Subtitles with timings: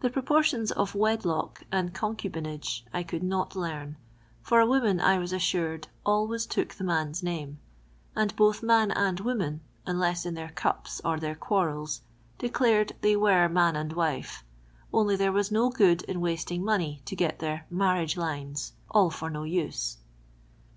[0.00, 3.96] The proportions of Wedlock and Concubinage I could not learn,
[4.42, 7.60] for the woman, I was assured, always took the man's name;
[8.16, 12.00] and both man and woman, unless in their cups or their quarrels,
[12.38, 14.42] declared they were man and wife,
[14.92, 19.30] only there was no good in wasting money to get their "marriage lines" all for
[19.30, 19.98] no use.